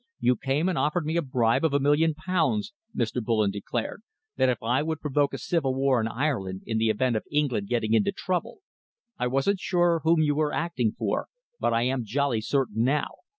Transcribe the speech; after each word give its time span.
"You 0.19 0.35
came 0.35 0.67
and 0.67 0.79
offered 0.79 1.05
me 1.05 1.15
a 1.15 1.21
bribe 1.21 1.63
of 1.63 1.73
a 1.75 1.79
million 1.79 2.15
pounds," 2.15 2.73
Mr. 2.97 3.23
Bullen 3.23 3.51
declared, 3.51 4.01
"if 4.35 4.63
I 4.63 4.81
would 4.81 4.99
provoke 4.99 5.31
a 5.31 5.37
civil 5.37 5.75
war 5.75 6.01
in 6.01 6.07
Ireland 6.07 6.63
in 6.65 6.79
the 6.79 6.89
event 6.89 7.15
of 7.15 7.27
England 7.29 7.67
getting 7.69 7.93
into 7.93 8.11
trouble. 8.11 8.61
I 9.19 9.27
wasn't 9.27 9.59
sure 9.59 10.01
whom 10.03 10.19
you 10.21 10.33
were 10.33 10.53
acting 10.53 10.95
for 10.97 11.27
then, 11.59 11.67
but 11.67 11.71
I 11.75 11.83
am 11.83 12.01
jolly 12.03 12.41
certain 12.41 12.83
now. 12.83 13.11